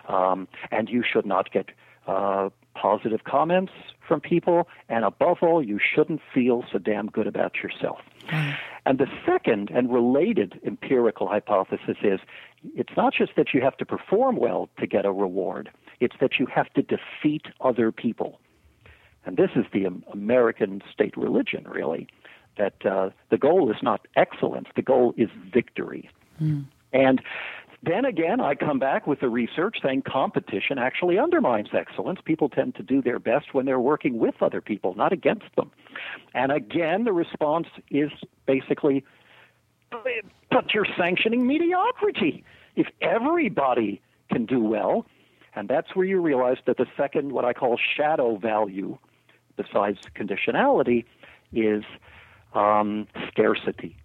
[0.09, 1.70] Um, and you should not get
[2.07, 3.72] uh, positive comments
[4.07, 4.68] from people.
[4.88, 7.99] And above all, you shouldn't feel so damn good about yourself.
[8.29, 8.57] Mm.
[8.87, 12.20] And the second and related empirical hypothesis is
[12.75, 15.70] it's not just that you have to perform well to get a reward,
[16.01, 18.40] it's that you have to defeat other people.
[19.25, 22.07] And this is the American state religion, really,
[22.57, 26.11] that uh, the goal is not excellence, the goal is victory.
[26.40, 26.66] Mm.
[26.92, 27.21] And
[27.83, 32.21] then again, I come back with the research saying competition actually undermines excellence.
[32.25, 35.71] People tend to do their best when they're working with other people, not against them.
[36.35, 38.11] And again, the response is
[38.47, 39.05] basically
[40.51, 42.45] but you're sanctioning mediocrity.
[42.75, 45.07] If everybody can do well,
[45.55, 48.99] and that's where you realize that the second, what I call shadow value,
[49.57, 51.05] besides conditionality,
[51.53, 51.85] is
[52.57, 53.97] um, scarcity.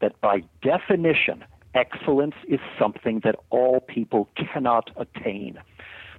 [0.00, 5.58] That by definition, excellence is something that all people cannot attain.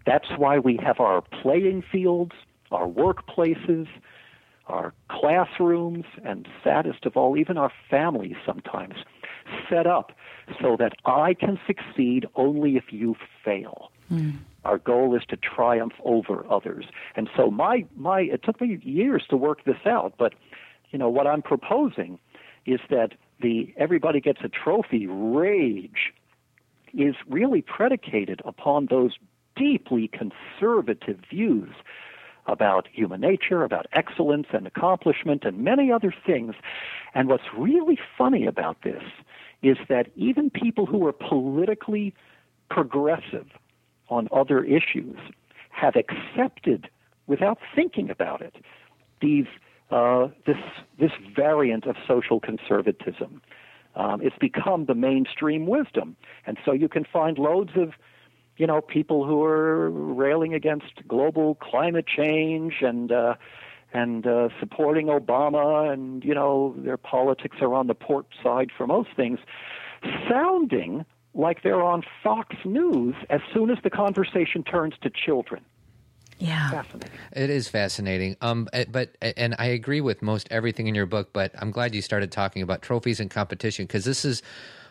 [0.05, 2.33] That's why we have our playing fields,
[2.71, 3.87] our workplaces,
[4.67, 8.95] our classrooms, and saddest of all, even our families sometimes,
[9.69, 10.11] set up
[10.61, 13.91] so that I can succeed only if you fail.
[14.11, 14.37] Mm.
[14.63, 16.85] Our goal is to triumph over others.
[17.15, 20.33] And so my, my it took me years to work this out, but
[20.95, 22.17] you know what I'm proposing
[22.65, 26.13] is that the everybody gets a trophy rage
[26.93, 29.11] is really predicated upon those
[29.57, 31.67] deeply conservative views
[32.45, 36.55] about human nature, about excellence and accomplishment, and many other things.
[37.13, 39.03] And what's really funny about this
[39.61, 42.13] is that even people who are politically
[42.69, 43.47] progressive
[44.07, 45.17] on other issues
[45.71, 46.89] have accepted,
[47.27, 48.55] without thinking about it,
[49.19, 49.47] these
[49.91, 50.57] uh, this
[50.99, 53.41] this variant of social conservatism.
[53.95, 57.93] Um, it's become the mainstream wisdom, and so you can find loads of
[58.57, 63.35] you know, people who are railing against global climate change and uh,
[63.93, 68.87] and uh, supporting Obama, and you know, their politics are on the port side for
[68.87, 69.39] most things,
[70.29, 75.63] sounding like they're on Fox News as soon as the conversation turns to children.
[76.37, 77.19] Yeah, fascinating.
[77.33, 78.37] It is fascinating.
[78.41, 81.29] Um, eh, but eh, and I agree with most everything in your book.
[81.33, 84.43] But I'm glad you started talking about trophies and competition because this is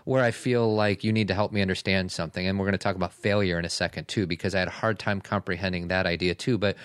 [0.05, 2.47] where I feel like you need to help me understand something.
[2.47, 4.73] And we're going to talk about failure in a second too, because I had a
[4.73, 6.59] hard time comprehending that idea too.
[6.59, 6.77] But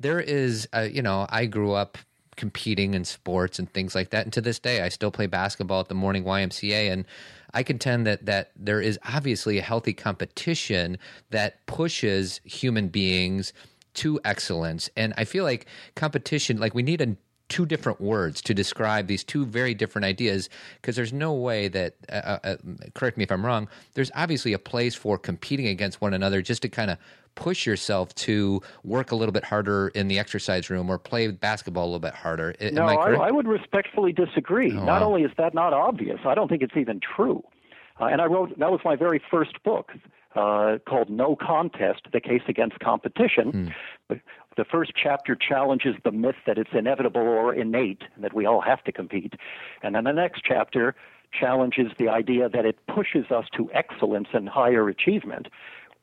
[0.00, 1.98] there is, uh, you know, I grew up
[2.36, 5.80] competing in sports and things like that, and to this day, I still play basketball
[5.80, 7.04] at the morning YMCA, and
[7.52, 10.96] I contend that that there is obviously a healthy competition
[11.30, 13.52] that pushes human beings
[13.94, 14.88] to excellence.
[14.96, 17.16] And i feel like competition like we need a
[17.52, 20.48] two different words to describe these two very different ideas
[20.80, 22.56] because there's no way that uh, uh, uh,
[22.94, 26.62] correct me if i'm wrong there's obviously a place for competing against one another just
[26.62, 26.96] to kind of
[27.34, 31.84] push yourself to work a little bit harder in the exercise room or play basketball
[31.84, 32.54] a little bit harder.
[32.60, 34.70] Am no I, I, I, would respectfully disagree.
[34.70, 35.08] Oh, not wow.
[35.08, 37.42] only is that not obvious i don't think it's even true.
[38.00, 39.92] Uh, and i wrote that was my very first book
[40.34, 43.72] uh, called No Contest The Case Against Competition,
[44.08, 44.18] hmm
[44.56, 48.60] the first chapter challenges the myth that it's inevitable or innate, and that we all
[48.60, 49.34] have to compete.
[49.82, 50.94] And then the next chapter
[51.32, 55.48] challenges the idea that it pushes us to excellence and higher achievement,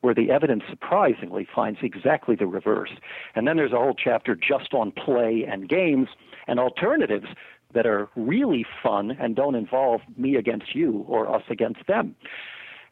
[0.00, 2.90] where the evidence surprisingly finds exactly the reverse.
[3.34, 6.08] And then there's a whole chapter just on play and games
[6.48, 7.26] and alternatives
[7.72, 12.16] that are really fun and don't involve me against you or us against them.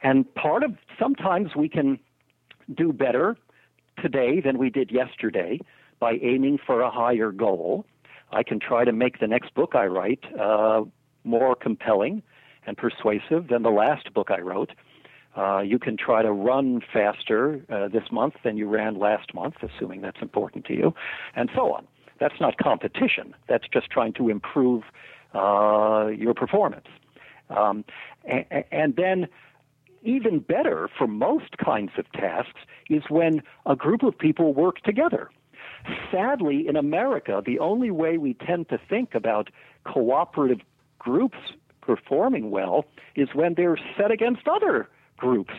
[0.03, 1.99] And part of sometimes we can
[2.75, 3.37] do better
[4.01, 5.61] today than we did yesterday
[6.01, 7.85] by aiming for a higher goal.
[8.31, 10.83] I can try to make the next book I write uh,
[11.25, 12.23] more compelling
[12.67, 14.73] and persuasive than the last book I wrote.
[15.37, 19.55] Uh, you can try to run faster uh, this month than you ran last month,
[19.63, 20.95] assuming that's important to you,
[21.35, 21.87] and so on.
[22.19, 23.35] That's not competition.
[23.49, 24.83] That's just trying to improve
[25.35, 26.87] uh, your performance.
[27.51, 27.85] Um,
[28.25, 29.29] and, and then
[30.03, 35.31] even better for most kinds of tasks is when a group of people work together.
[36.11, 39.51] Sadly, in America, the only way we tend to think about
[39.85, 40.61] cooperative
[40.99, 41.39] groups
[41.81, 42.85] performing well
[43.17, 45.55] is when they're set against other groups.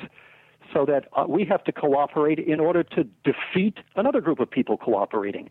[0.71, 4.77] So that uh, we have to cooperate in order to defeat another group of people
[4.77, 5.49] cooperating,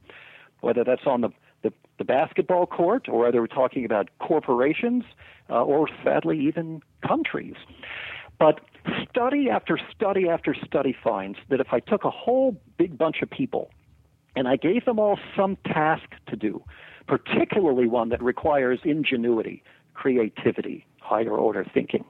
[0.60, 1.30] whether that's on the,
[1.62, 5.02] the, the basketball court or whether we're talking about corporations
[5.50, 7.56] uh, or sadly even countries.
[8.38, 8.60] But
[9.08, 13.30] study after study after study finds that if I took a whole big bunch of
[13.30, 13.70] people
[14.36, 16.62] and I gave them all some task to do,
[17.06, 19.62] particularly one that requires ingenuity,
[19.94, 22.04] creativity, higher order thinking,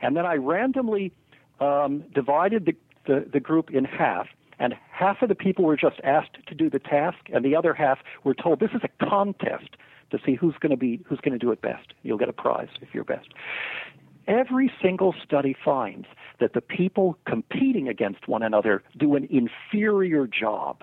[0.00, 1.12] and then I randomly
[1.60, 2.74] um, divided the,
[3.06, 4.26] the, the group in half,
[4.58, 7.74] and half of the people were just asked to do the task, and the other
[7.74, 9.76] half were told this is a contest
[10.10, 11.94] to see who's going to be who's going to do it best.
[12.02, 13.28] You'll get a prize if you're best.
[14.26, 16.06] Every single study finds
[16.40, 20.82] that the people competing against one another do an inferior job.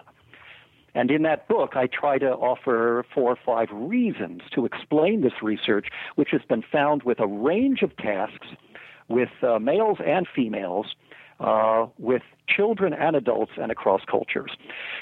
[0.96, 5.42] And in that book, I try to offer four or five reasons to explain this
[5.42, 8.48] research, which has been found with a range of tasks
[9.08, 10.88] with uh, males and females,
[11.40, 14.52] uh, with children and adults, and across cultures.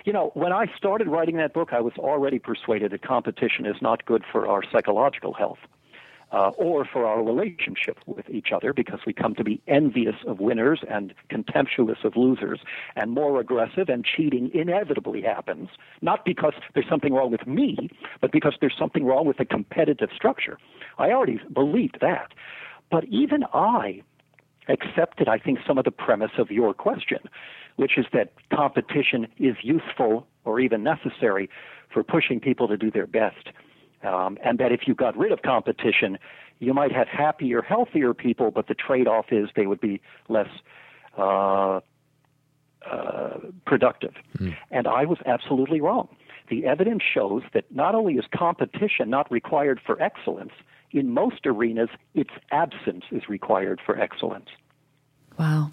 [0.05, 3.75] You know, when I started writing that book, I was already persuaded that competition is
[3.81, 5.59] not good for our psychological health.
[6.31, 10.39] Uh, or for our relationship with each other because we come to be envious of
[10.39, 12.59] winners and contemptuous of losers,
[12.95, 15.69] and more aggressive, and cheating inevitably happens,
[16.01, 17.89] not because there's something wrong with me,
[18.21, 20.57] but because there's something wrong with the competitive structure.
[20.97, 22.33] I already believed that.
[22.89, 24.01] But even I
[24.69, 27.19] accepted, I think, some of the premise of your question,
[27.77, 31.49] which is that competition is useful or even necessary
[31.93, 33.49] for pushing people to do their best.
[34.03, 36.19] Um, and that if you got rid of competition,
[36.59, 40.49] you might have happier, healthier people, but the trade off is they would be less
[41.17, 41.79] uh,
[42.89, 44.13] uh, productive.
[44.37, 44.55] Mm.
[44.71, 46.07] And I was absolutely wrong.
[46.49, 50.53] The evidence shows that not only is competition not required for excellence,
[50.91, 54.49] in most arenas, its absence is required for excellence.
[55.37, 55.71] Wow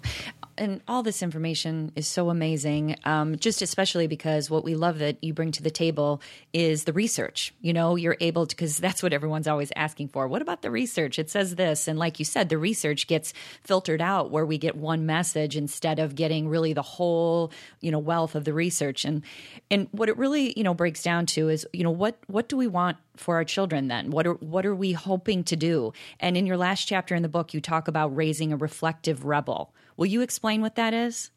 [0.57, 2.95] and all this information is so amazing.
[3.03, 6.21] Um, just especially because what we love that you bring to the table
[6.53, 7.53] is the research.
[7.61, 10.27] You know, you're able to because that's what everyone's always asking for.
[10.27, 11.19] What about the research?
[11.19, 13.33] It says this, and like you said, the research gets
[13.63, 17.51] filtered out where we get one message instead of getting really the whole
[17.81, 19.05] you know wealth of the research.
[19.05, 19.23] And
[19.69, 22.57] and what it really you know breaks down to is you know what what do
[22.57, 24.11] we want for our children then?
[24.11, 25.93] What are what are we hoping to do?
[26.19, 29.73] And in your last chapter in the book, you talk about raising a reflective rebel
[29.97, 31.31] Will you explain what that is?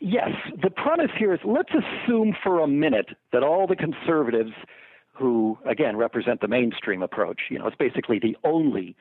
[0.00, 0.30] Yes.
[0.62, 4.52] The premise here is let's assume for a minute that all the conservatives
[5.12, 8.96] who, again, represent the mainstream approach, you know, it's basically the only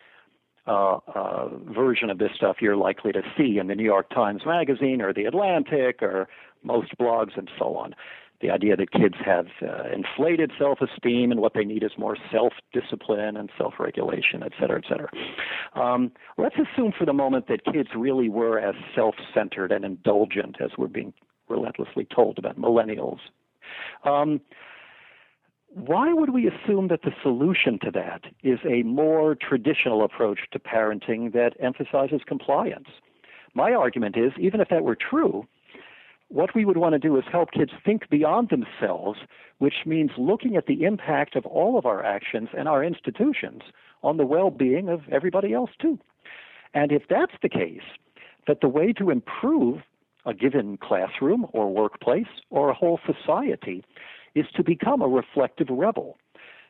[0.67, 4.43] uh, uh, version of this stuff you're likely to see in the New York Times
[4.45, 6.27] Magazine or the Atlantic or
[6.63, 7.95] most blogs and so on
[8.41, 13.37] the idea that kids have uh, inflated self-esteem and what they need is more self-discipline
[13.37, 15.09] and self-regulation, et cetera, et cetera.
[15.75, 20.71] Um, let's assume for the moment that kids really were as self-centered and indulgent as
[20.77, 21.13] we're being
[21.49, 23.19] relentlessly told about millennials.
[24.03, 24.41] Um,
[25.73, 30.59] why would we assume that the solution to that is a more traditional approach to
[30.59, 32.89] parenting that emphasizes compliance?
[33.53, 35.45] My argument is, even if that were true,
[36.31, 39.19] what we would want to do is help kids think beyond themselves,
[39.59, 43.63] which means looking at the impact of all of our actions and our institutions
[44.01, 45.99] on the well being of everybody else, too.
[46.73, 47.81] And if that's the case,
[48.47, 49.81] that the way to improve
[50.25, 53.83] a given classroom or workplace or a whole society
[54.33, 56.17] is to become a reflective rebel,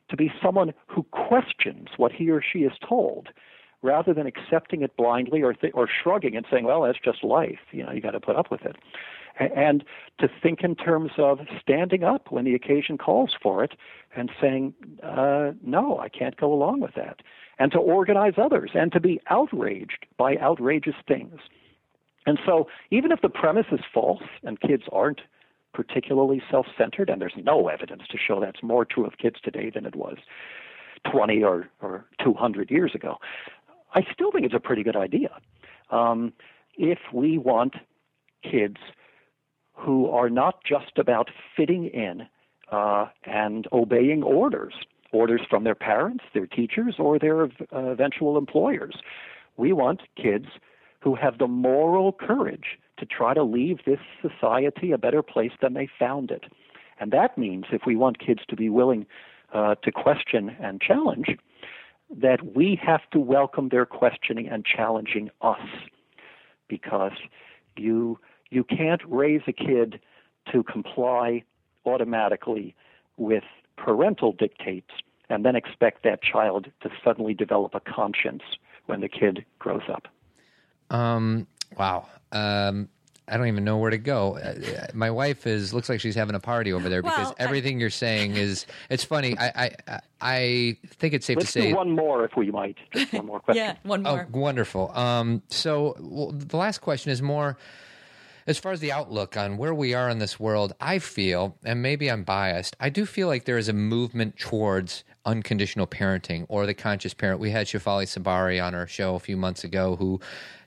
[0.10, 3.30] to be someone who questions what he or she is told
[3.84, 7.60] rather than accepting it blindly or, th- or shrugging and saying, well, that's just life.
[7.72, 8.76] You know, you got to put up with it
[9.48, 9.84] and
[10.20, 13.74] to think in terms of standing up when the occasion calls for it
[14.16, 14.74] and saying,
[15.04, 17.22] uh, no, I can't go along with that,
[17.60, 21.40] and to organize others and to be outraged by outrageous things.
[22.26, 25.22] And so, even if the premise is false and kids aren't
[25.74, 29.72] particularly self centered, and there's no evidence to show that's more true of kids today
[29.74, 30.18] than it was
[31.12, 33.18] 20 or, or 200 years ago,
[33.96, 35.32] I still think it's a pretty good idea.
[35.90, 36.34] Um,
[36.78, 37.74] if we want
[38.44, 38.78] kids
[39.74, 42.28] who are not just about fitting in
[42.72, 44.74] uh, and obeying orders,
[45.12, 48.96] orders from their parents, their teachers, or their uh, eventual employers.
[49.58, 50.48] We want kids
[51.02, 55.74] who have the moral courage to try to leave this society a better place than
[55.74, 56.46] they found it.
[57.00, 59.08] And that means if we want kids to be willing
[59.54, 61.36] uh, to question and challenge,
[62.16, 65.62] that we have to welcome their questioning and challenging us
[66.68, 67.14] because
[67.76, 68.20] you
[68.52, 70.00] you can't raise a kid
[70.52, 71.44] to comply
[71.86, 72.76] automatically
[73.18, 73.44] with
[73.78, 74.92] parental dictates
[75.30, 78.44] and then expect that child to suddenly develop a conscience
[78.86, 80.08] when the kid grows up.
[80.90, 81.48] Um,
[81.78, 82.06] wow.
[82.32, 82.90] Um,
[83.28, 84.38] I don't even know where to go.
[84.38, 87.78] Uh, my wife is looks like she's having a party over there because well, everything
[87.78, 88.66] I, you're saying is.
[88.90, 89.38] It's funny.
[89.40, 92.78] I I, I think it's safe to say one more if we might.
[92.94, 93.64] Just one more question.
[93.64, 94.28] yeah, one more.
[94.28, 94.92] Oh, wonderful.
[94.98, 97.58] Um, so well, the last question is more
[98.48, 101.82] as far as the outlook on where we are in this world, I feel, and
[101.82, 106.66] maybe I'm biased, I do feel like there is a movement towards unconditional parenting or
[106.66, 107.40] the conscious parent.
[107.40, 110.20] We had Shefali Tsabary on our show a few months ago who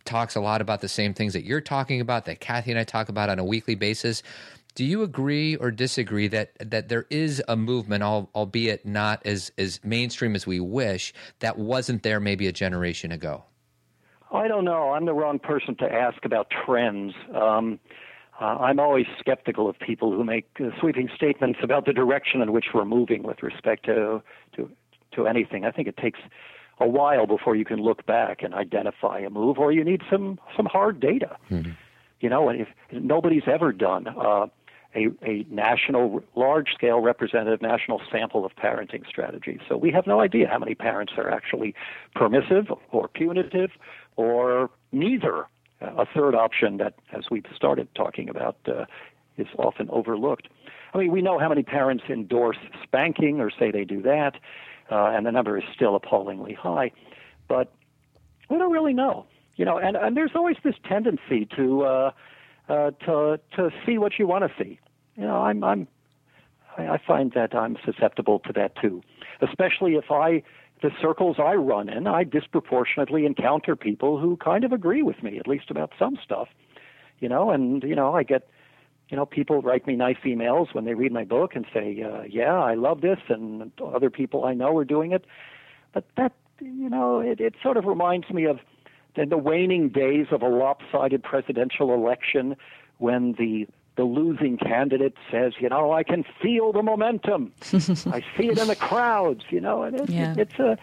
[0.05, 2.85] talks a lot about the same things that you're talking about, that Cathy and I
[2.85, 4.23] talk about on a weekly basis.
[4.75, 9.79] Do you agree or disagree that that there is a movement, albeit not as as
[9.85, 13.45] mainstream as we wish, that wasn't there maybe a generation ago?
[14.35, 14.91] I don't know.
[14.91, 17.15] I'm the wrong person to ask about trends.
[17.33, 17.79] Um,
[18.41, 22.53] uh, I'm always skeptical of people who make uh, sweeping statements about the direction in
[22.53, 24.23] which we're moving with respect to
[24.57, 24.69] to
[25.13, 25.65] to anything.
[25.65, 26.19] I think it takes
[26.81, 30.41] a while before you can look back and identify a move, or you need some
[30.57, 31.37] some hard data.
[31.49, 31.71] Mm-hmm.
[32.21, 34.47] You know, if nobody's ever done uh,
[34.95, 39.61] a, a national, large scale representative national sample of parenting strategies.
[39.69, 41.75] So we have no idea how many parents are actually
[42.15, 43.71] permissive or punitive
[44.17, 45.47] or neither.
[45.83, 48.85] Uh, a third option that, as we've started talking about, uh,
[49.37, 50.49] is often overlooked.
[50.93, 54.37] I mean, we know how many parents endorse spanking or say they do that,
[54.91, 56.93] uh, and the number is still appallingly high.
[57.49, 57.73] But
[58.49, 59.79] we don't really know, you know.
[59.79, 62.11] And, and there's always this tendency to uh,
[62.69, 64.79] uh, to to see what you want to see.
[65.17, 65.89] You know, I'm I'm
[66.79, 69.03] I find that I'm susceptible to that too,
[69.41, 70.43] especially if I
[70.83, 75.39] the circles I run in, I disproportionately encounter people who kind of agree with me,
[75.39, 76.49] at least about some stuff.
[77.21, 78.49] You know, and you know, I get
[79.09, 82.23] you know, people write me nice emails when they read my book and say, uh,
[82.23, 85.27] "Yeah, I love this," and other people I know are doing it.
[85.93, 88.59] But that, you know, it, it sort of reminds me of
[89.15, 92.57] the, the waning days of a lopsided presidential election
[92.99, 93.67] when the
[93.97, 97.53] the losing candidate says, you know, I can feel the momentum.
[97.73, 100.33] I see it in the crowds, you know, and it, yeah.
[100.33, 100.79] it, it's a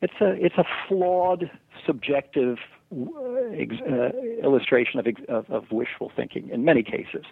[0.00, 1.50] it's a it's a flawed
[1.84, 2.58] subjective
[2.92, 4.10] uh,
[4.42, 7.24] illustration of, of, of wishful thinking in many cases,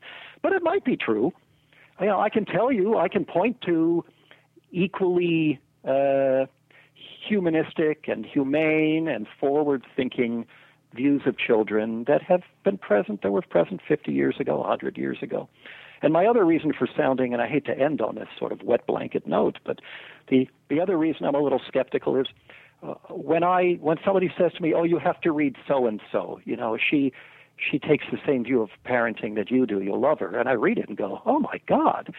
[0.43, 1.33] but it might be true.
[2.01, 4.05] You know, I can tell you, I can point to
[4.73, 6.47] equally uh,
[7.29, 10.47] humanistic and humane and forward-thinking
[10.95, 15.19] views of children that have been present, that were present 50 years ago, 100 years
[15.23, 15.49] ago.
[16.03, 18.63] And my other reason for sounding, and I hate to end on this sort of
[18.63, 19.81] wet blanket note, but
[20.29, 22.27] the, the other reason I'm a little skeptical is
[22.83, 26.01] uh, when I when somebody says to me, "Oh, you have to read so and
[26.13, 27.13] so," you know, she
[27.57, 29.81] she takes the same view of parenting that you do.
[29.81, 32.15] You'll love her, and I read it and go, "Oh my God!"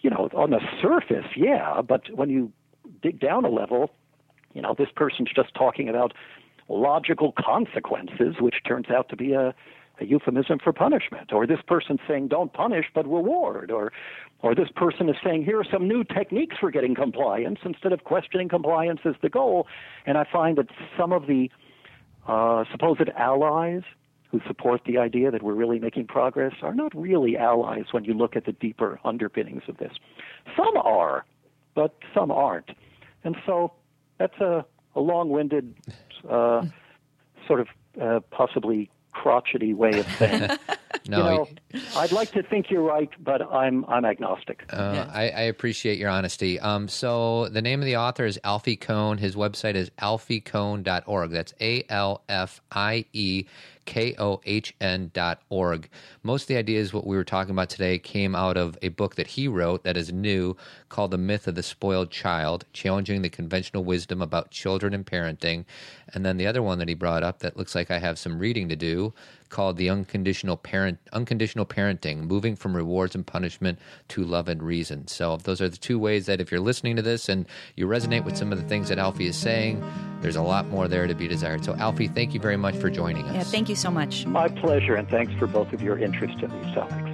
[0.00, 2.52] You know, on the surface, yeah, but when you
[3.02, 3.90] dig down a level,
[4.54, 6.12] you know, this person's just talking about
[6.70, 9.54] logical consequences, which turns out to be a
[10.00, 13.92] a euphemism for punishment, or this person saying don't punish but reward, or
[14.42, 18.04] or this person is saying here are some new techniques for getting compliance instead of
[18.04, 19.66] questioning compliance as the goal.
[20.06, 21.50] And I find that some of the
[22.26, 23.82] uh, supposed allies
[24.30, 28.14] who support the idea that we're really making progress are not really allies when you
[28.14, 29.92] look at the deeper underpinnings of this.
[30.56, 31.26] Some are,
[31.74, 32.70] but some aren't.
[33.24, 33.72] And so
[34.18, 34.64] that's a,
[34.94, 35.74] a long winded,
[36.28, 36.64] uh,
[37.46, 37.68] sort of
[38.00, 40.50] uh, possibly crotchety way of saying.
[41.08, 44.64] no, you know, I'd like to think you're right, but I'm I'm agnostic.
[44.72, 45.10] Uh, yeah.
[45.12, 46.60] I, I, appreciate your honesty.
[46.60, 49.18] Um, so the name of the author is Alfie Kohn.
[49.18, 51.30] His website is alfiekohn.org.
[51.30, 53.44] That's A L F I E
[53.84, 55.88] K-O-H-N dot org.
[56.22, 59.16] Most of the ideas what we were talking about today came out of a book
[59.16, 60.56] that he wrote that is new
[60.88, 65.64] called The Myth of the Spoiled Child, challenging the conventional wisdom about children and parenting.
[66.12, 68.38] And then the other one that he brought up that looks like I have some
[68.38, 69.12] reading to do
[69.50, 73.78] called the unconditional parent unconditional parenting moving from rewards and punishment
[74.08, 77.02] to love and reason so those are the two ways that if you're listening to
[77.02, 79.84] this and you resonate with some of the things that alfie is saying
[80.22, 82.88] there's a lot more there to be desired so alfie thank you very much for
[82.88, 84.26] joining us yeah thank you so much.
[84.26, 87.09] My pleasure and thanks for both of your interest in these topics